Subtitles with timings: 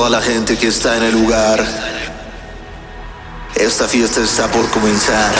[0.00, 1.62] toda la gente que está en el lugar.
[3.54, 5.30] Esta fiesta está por comenzar.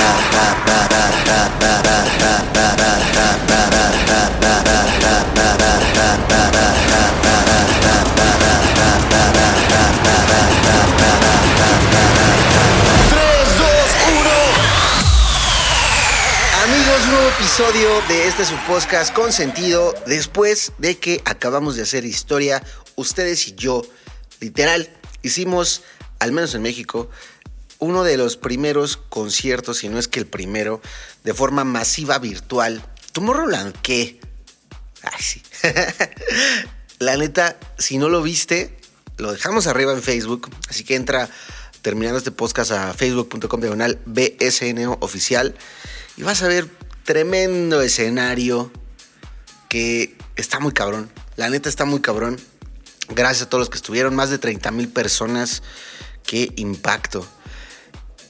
[16.65, 22.05] Amigos, nuevo episodio de este su podcast con sentido después de que acabamos de hacer
[22.05, 22.63] historia
[22.97, 23.83] ustedes y yo,
[24.41, 24.91] literal,
[25.23, 25.83] hicimos,
[26.19, 27.11] al menos en México,
[27.79, 30.81] uno de los primeros conciertos, si no es que el primero,
[31.25, 32.85] de forma masiva virtual.
[33.13, 34.21] Tomorrowland, ¿qué?
[35.03, 35.43] Ay, sí.
[36.99, 38.77] La neta, si no lo viste,
[39.17, 41.31] lo dejamos arriba en Facebook, así que entra
[41.83, 45.55] terminando este podcast a facebook.com diagonal BSNO oficial
[46.17, 46.69] y vas a ver
[47.05, 48.71] tremendo escenario
[49.69, 51.11] que está muy cabrón.
[51.37, 52.39] La neta está muy cabrón.
[53.11, 55.63] Gracias a todos los que estuvieron, más de 30 mil personas.
[56.25, 57.27] Qué impacto.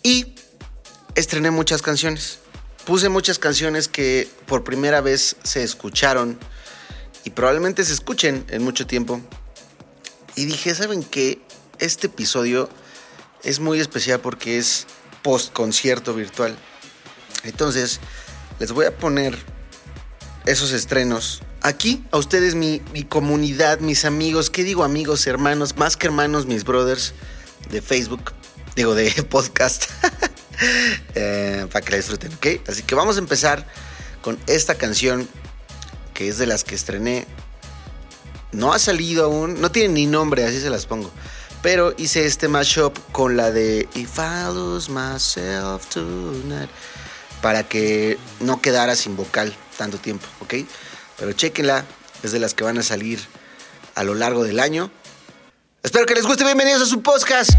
[0.02, 0.34] Y
[1.14, 2.38] estrené muchas canciones.
[2.86, 6.38] Puse muchas canciones que por primera vez se escucharon
[7.24, 9.20] y probablemente se escuchen en mucho tiempo.
[10.34, 11.42] Y dije, ¿saben qué?
[11.78, 12.70] Este episodio
[13.42, 14.86] es muy especial porque es
[15.22, 16.56] post concierto virtual.
[17.44, 18.00] Entonces,
[18.58, 19.36] les voy a poner
[20.46, 25.76] esos estrenos aquí a ustedes, mi, mi, comunidad, mis amigos, ¿qué digo amigos, hermanos?
[25.76, 27.14] Más que hermanos, mis brothers
[27.70, 28.32] de Facebook,
[28.76, 29.84] digo de podcast,
[31.14, 32.68] eh, para que la disfruten, ¿ok?
[32.68, 33.66] Así que vamos a empezar
[34.22, 35.28] con esta canción
[36.14, 37.26] que es de las que estrené.
[38.52, 41.10] No ha salido aún, no tiene ni nombre, así se las pongo.
[41.62, 46.70] Pero hice este mashup con la de If I lose myself tonight.
[47.42, 50.54] Para que no quedara sin vocal tanto tiempo, ¿ok?
[51.20, 51.84] Pero chequenla,
[52.22, 53.20] es de las que van a salir
[53.94, 54.90] a lo largo del año.
[55.82, 56.44] Espero que les guste.
[56.44, 57.50] Bienvenidos a su podcast.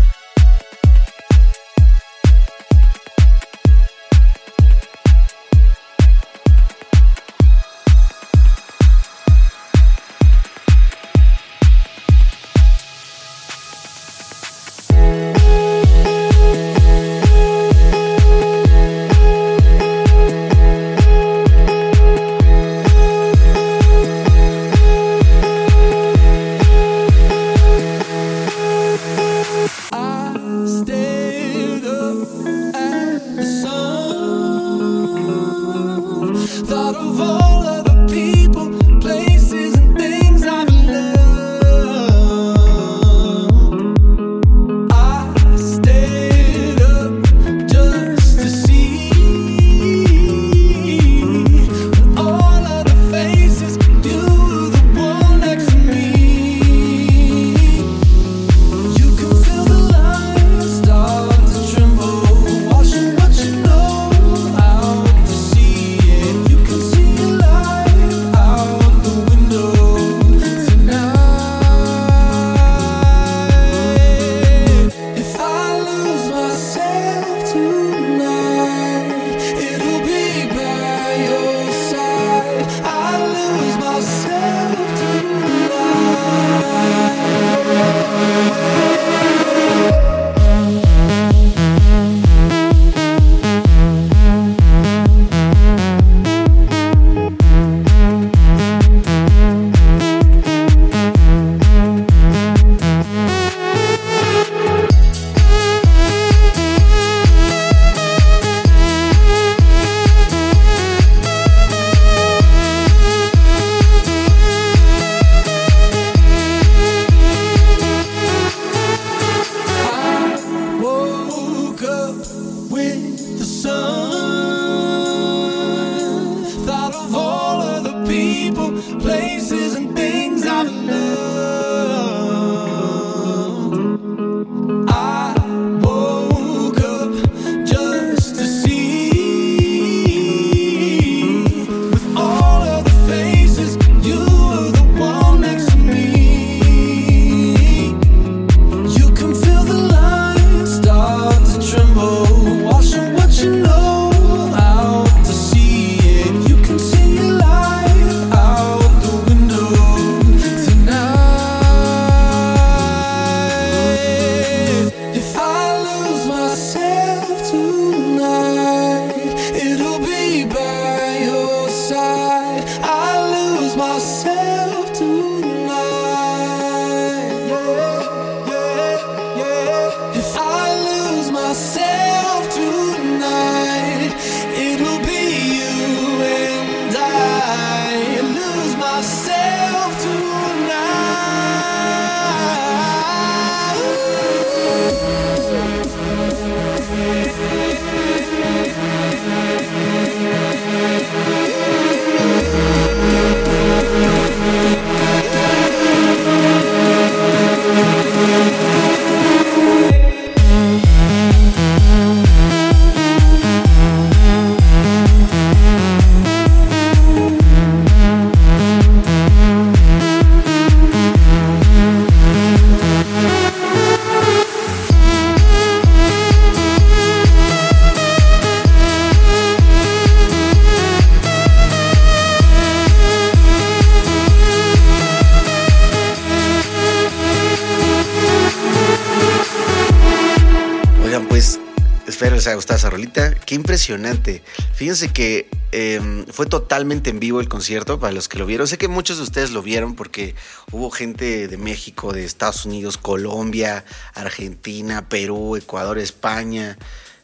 [242.41, 243.35] Les haya gustado esa rolita.
[243.35, 244.41] Qué impresionante.
[244.73, 248.67] Fíjense que em, fue totalmente en vivo el concierto para los que lo vieron.
[248.67, 250.33] Sé que muchos de ustedes lo vieron porque
[250.71, 253.85] hubo gente de México, de Estados Unidos, Colombia,
[254.15, 256.79] Argentina, Perú, Ecuador, España,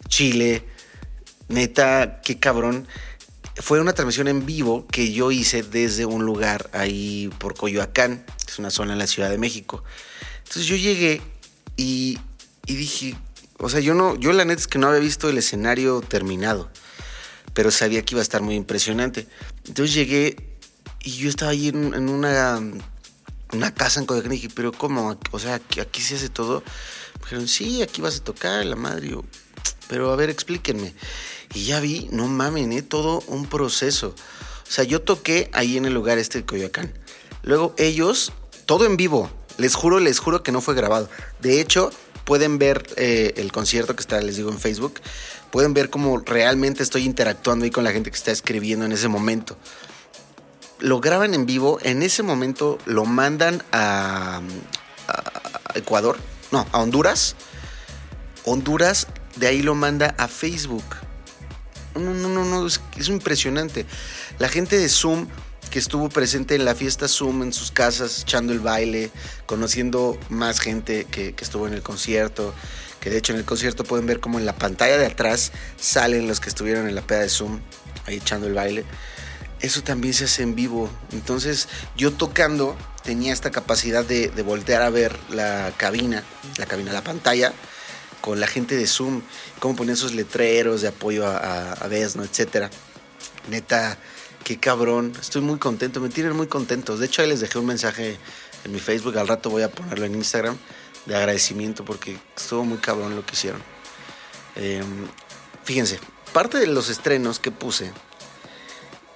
[0.07, 0.63] Chile.
[1.47, 2.87] Neta, qué cabrón.
[3.55, 8.51] Fue una transmisión en vivo que yo hice desde un lugar ahí por Coyoacán, que
[8.51, 9.83] es una zona en la Ciudad de México.
[10.43, 11.23] Entonces yo llegué
[11.75, 12.19] y,
[12.67, 13.15] y dije,
[13.59, 16.69] o sea, yo no, yo la neta es que no había visto el escenario terminado,
[17.53, 19.27] pero sabía que iba a estar muy impresionante.
[19.65, 20.35] Entonces llegué
[21.03, 22.61] y yo estaba ahí en, una,
[23.53, 25.17] una casa en Coyoacán y dije, pero ¿cómo?
[25.31, 26.61] O sea, aquí, se hace todo.
[27.15, 29.15] Me dijeron, sí, aquí vas a tocar la madre.
[29.87, 30.93] pero a ver, explíquenme.
[31.53, 32.81] Y ya vi, no mamen, ¿eh?
[32.81, 34.13] todo un proceso.
[34.67, 36.93] O sea, yo toqué ahí en el lugar este de Coyoacán.
[37.41, 38.33] Luego ellos,
[38.65, 39.31] todo en vivo.
[39.57, 41.09] Les juro, les juro que no fue grabado.
[41.39, 41.89] De hecho,
[42.27, 44.99] pueden ver eh, el concierto que está, les digo, en Facebook.
[45.49, 49.07] Pueden ver cómo realmente estoy interactuando ahí con la gente que está escribiendo en ese
[49.07, 49.57] momento.
[50.79, 54.41] Lo graban en vivo, en ese momento lo mandan a,
[55.73, 56.17] Ecuador,
[56.51, 57.37] no, a Honduras.
[58.43, 59.07] Honduras,
[59.37, 60.83] de ahí lo manda a Facebook.
[61.95, 63.85] No, no, no, no, es, es impresionante.
[64.37, 65.27] La gente de Zoom
[65.69, 69.11] que estuvo presente en la fiesta Zoom en sus casas, echando el baile,
[69.45, 72.53] conociendo más gente que, estuvo en el concierto.
[72.99, 76.27] Que de hecho en el concierto pueden ver como en la pantalla de atrás salen
[76.27, 77.59] los que estuvieron en la peda de Zoom,
[78.05, 78.85] ahí echando el baile.
[79.61, 80.89] Eso también se hace en vivo.
[81.11, 86.23] Entonces yo tocando tenía esta capacidad de, voltear a ver la cabina,
[86.57, 87.53] la cabina, la pantalla,
[88.21, 89.21] con la gente de Zoom,
[89.59, 92.69] cómo ponían esos letreros de apoyo a, a, a etc.
[93.49, 93.97] Neta,
[94.47, 97.01] Qué cabrón, estoy muy contento, me tienen muy contentos.
[97.01, 98.17] De hecho, ahí les dejé un mensaje
[98.63, 100.57] en mi Facebook, al rato voy a ponerlo en Instagram,
[101.05, 103.61] de agradecimiento porque estuvo muy cabrón lo que hicieron.
[104.55, 105.05] Em,
[105.65, 105.99] fíjense,
[106.31, 107.91] parte de los estrenos que puse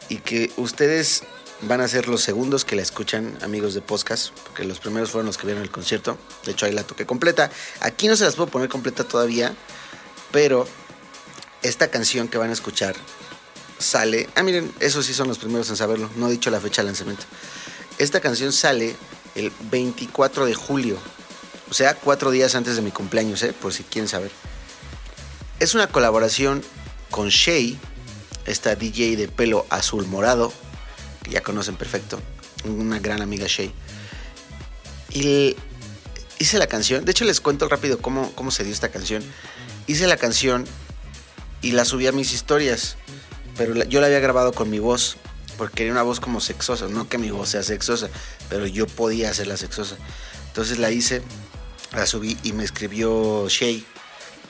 [0.10, 1.24] y que ustedes
[1.62, 5.28] van a ser los segundos que la escuchan, amigos de podcast, porque los primeros fueron
[5.28, 6.18] los que vieron el concierto.
[6.44, 7.50] De hecho, ahí la toqué completa.
[7.80, 9.56] Aquí no se las puedo poner completa todavía,
[10.34, 10.68] pero
[11.62, 12.98] esta canción que van a escuchar
[13.82, 14.30] sale.
[14.36, 16.10] Ah, miren, esos sí son los primeros en saberlo.
[16.16, 17.26] No he dicho la fecha de lanzamiento.
[17.98, 18.96] Esta canción sale
[19.36, 20.98] el 24 de julio.
[21.70, 23.54] O sea, cuatro días antes de mi cumpleaños, ¿eh?
[23.54, 24.32] por si quieren saber.
[25.60, 26.64] Es una colaboración
[27.10, 27.78] con Shay,
[28.46, 30.52] esta DJ de pelo azul morado,
[31.24, 32.20] que ya conocen perfecto.
[32.66, 33.72] Una gran amiga Shay.
[35.12, 35.56] Y
[36.40, 37.06] hice la canción.
[37.06, 39.24] De hecho, les cuento rápido cómo, cómo se dio esta canción.
[39.88, 40.66] Hice la canción
[41.62, 42.98] y la subí a mis historias
[43.58, 45.18] pero yo la había grabado con mi voz,
[45.58, 48.10] porque quería una voz como sexosa, no que mi voz sea sexosa,
[48.50, 49.98] pero yo podía hacerla sexosa.
[50.48, 51.22] Entonces la hice,
[51.94, 53.86] la subí y me escribió Shay,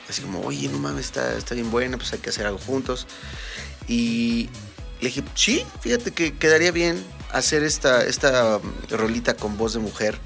[0.10, 3.08] así como, oye, no mames, está, está bien buena, pues hay que hacer algo juntos.
[3.88, 4.50] Y
[5.00, 10.18] le dije, sí, fíjate que quedaría bien hacer esta, esta rolita con voz de mujer,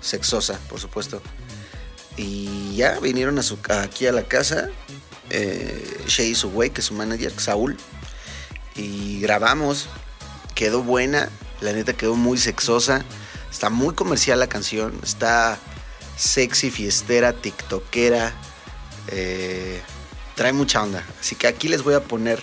[0.00, 1.22] sexosa, por supuesto.
[2.16, 4.68] Y ya vinieron a aquí a la casa,
[5.30, 7.76] eh, Shay y su güey, que es su manager, Saúl
[8.74, 9.88] y grabamos.
[10.54, 11.28] Quedó buena,
[11.60, 13.04] la neta quedó muy sexosa.
[13.50, 15.58] Está muy comercial la canción, está
[16.16, 18.32] sexy, fiestera, tiktokera.
[19.08, 19.80] Eh,
[20.34, 21.04] trae mucha onda.
[21.20, 22.42] Así que aquí les voy a poner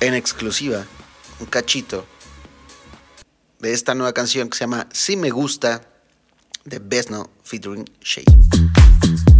[0.00, 0.84] en exclusiva
[1.40, 2.06] un cachito
[3.60, 5.82] de esta nueva canción que se llama Si Me Gusta
[6.64, 9.33] de Besno featuring Shade.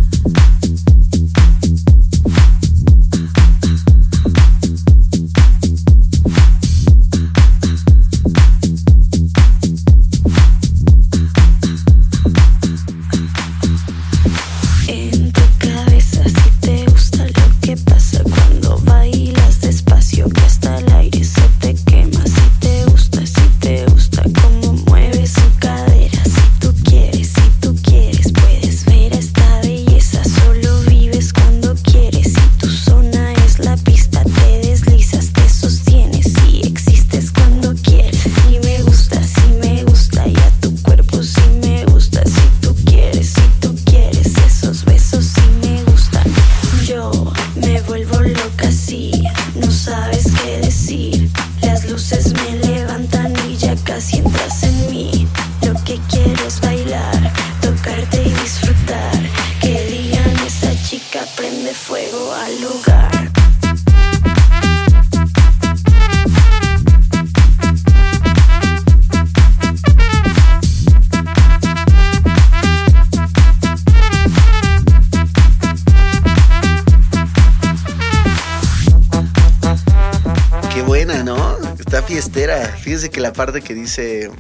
[82.15, 82.69] Fiestera.
[82.69, 84.31] Fíjense que la parte que dice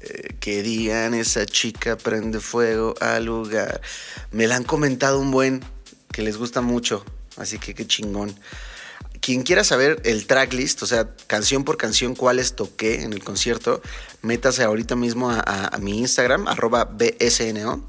[0.00, 3.80] eh, que digan esa chica prende fuego al lugar.
[4.32, 5.64] Me la han comentado un buen
[6.10, 7.04] que les gusta mucho.
[7.36, 8.34] Así que qué chingón.
[9.20, 13.80] Quien quiera saber el tracklist, o sea, canción por canción, cuáles toqué en el concierto,
[14.22, 17.86] métase ahorita mismo a, a mi Instagram, arroba BSNO.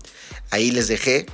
[0.52, 1.26] Ahí les dejé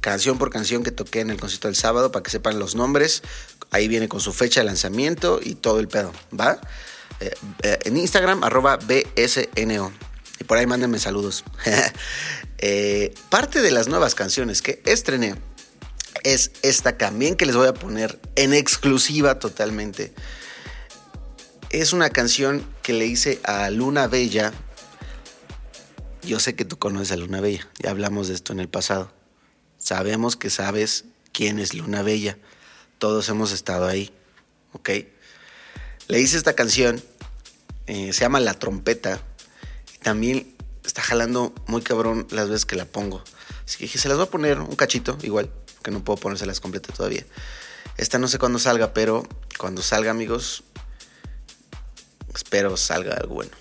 [0.00, 3.24] canción por canción que toqué en el concierto del sábado para que sepan los nombres.
[3.72, 6.60] Ahí viene con su fecha de lanzamiento y todo el pedo, ¿va?
[7.20, 9.92] Eh, eh, en Instagram, arroba BSNO.
[10.40, 11.44] Y por ahí mándenme saludos.
[12.66, 15.34] Eh, parte de las nuevas canciones que estrené
[16.22, 20.14] es esta también que les voy a poner en exclusiva totalmente.
[21.68, 24.54] Es una canción que le hice a Luna Bella.
[26.22, 29.12] Yo sé que tú conoces a Luna Bella, ya hablamos de esto en el pasado.
[29.76, 32.38] Sabemos que sabes quién es Luna Bella.
[32.98, 34.10] Todos hemos estado ahí,
[34.72, 34.90] ¿ok?
[36.06, 37.02] Le hice esta canción,
[37.86, 39.20] eh, se llama La Trompeta,
[39.94, 43.24] y también está jalando muy cabrón las veces que la pongo.
[43.64, 45.50] Así que dije, se las voy a poner un cachito, igual,
[45.82, 47.24] que no puedo ponérselas completas todavía.
[47.96, 49.26] Esta no sé cuándo salga, pero
[49.58, 50.64] cuando salga, amigos,
[52.34, 53.52] espero salga algo bueno.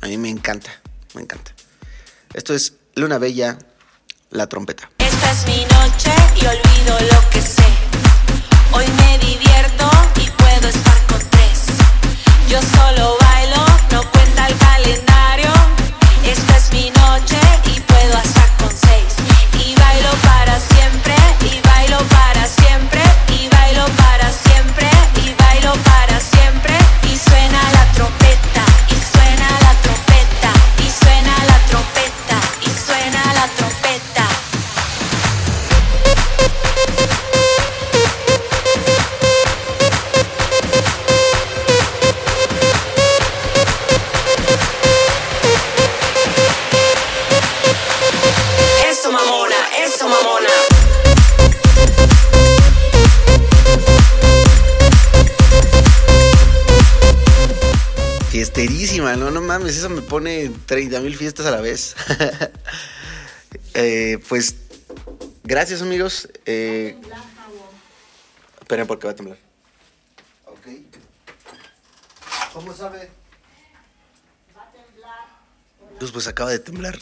[0.00, 0.70] A mí me encanta,
[1.14, 1.52] me encanta.
[2.34, 3.56] Esto es Luna Bella,
[4.30, 4.90] La Trompeta.
[4.98, 7.64] Esta es mi noche y olvido lo que sé.
[8.72, 10.87] Hoy me divierto y puedo estar.
[12.48, 13.62] Yo solo bailo,
[13.92, 15.50] no cuenta el calendario.
[16.24, 17.80] Esta es mi noche y
[60.68, 61.96] 30 mil fiestas a la vez.
[63.74, 64.56] Eh, pues,
[65.44, 66.28] gracias amigos.
[66.46, 66.96] Eh,
[68.60, 69.38] esperen porque va a temblar.
[70.46, 70.66] Ok.
[72.52, 73.08] ¿Cómo sabe?
[75.98, 76.98] Pues, pues acaba de temblar.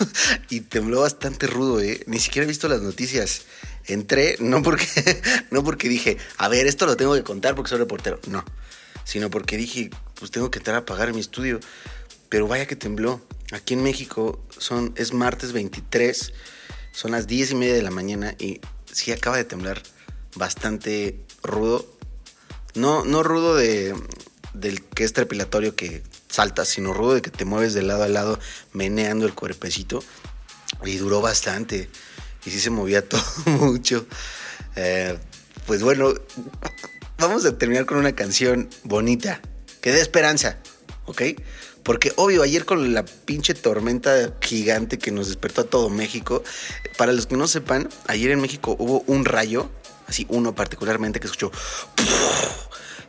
[0.50, 2.04] y tembló bastante rudo, ¿eh?
[2.06, 3.42] Ni siquiera he visto las noticias.
[3.86, 4.86] Entré, no porque,
[5.50, 8.20] no porque dije, a ver, esto lo tengo que contar porque soy reportero.
[8.28, 8.44] No.
[9.04, 11.58] Sino porque dije, pues tengo que entrar a pagar mi estudio.
[12.30, 13.20] Pero vaya que tembló.
[13.52, 16.32] Aquí en México son, es martes 23,
[16.92, 18.60] son las 10 y media de la mañana y
[18.90, 19.82] sí acaba de temblar
[20.36, 21.86] bastante rudo.
[22.74, 23.94] No, no rudo de,
[24.54, 28.08] del que es trepilatorio que saltas, sino rudo de que te mueves de lado a
[28.08, 28.38] lado
[28.72, 30.02] meneando el cuerpecito.
[30.84, 31.90] Y duró bastante.
[32.46, 34.06] Y sí se movía todo mucho.
[34.76, 35.18] Eh,
[35.66, 36.14] pues bueno,
[37.18, 39.40] vamos a terminar con una canción bonita,
[39.80, 40.58] que dé esperanza,
[41.06, 41.22] ¿ok?
[41.90, 46.44] Porque obvio, ayer con la pinche tormenta gigante que nos despertó a todo México,
[46.96, 49.68] para los que no sepan, ayer en México hubo un rayo,
[50.06, 51.50] así uno particularmente que escuchó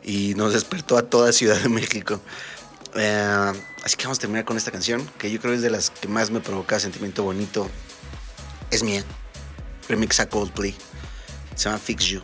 [0.02, 2.20] y nos despertó a toda Ciudad de México.
[2.96, 3.52] Eh,
[3.84, 6.08] así que vamos a terminar con esta canción, que yo creo es de las que
[6.08, 7.70] más me provoca sentimiento bonito.
[8.72, 9.04] Es mía.
[9.88, 10.74] Remix a Coldplay.
[11.54, 12.20] Se llama Fix You.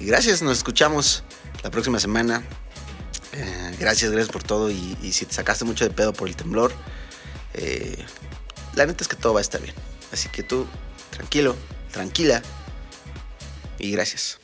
[0.00, 1.22] Y gracias, nos escuchamos
[1.62, 2.42] la próxima semana.
[3.36, 4.70] Eh, gracias, gracias por todo.
[4.70, 6.72] Y, si te sacaste mucho de pedo por el temblor,
[7.54, 8.04] eh,
[8.74, 9.74] la neta es que todo va a estar bien.
[10.12, 10.66] Así que tú,
[11.10, 11.54] tranquilo,
[11.92, 12.42] tranquila.
[13.78, 14.38] Y gracias.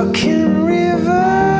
[0.00, 1.59] Talking River.